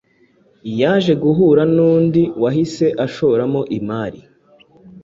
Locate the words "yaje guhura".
0.79-1.61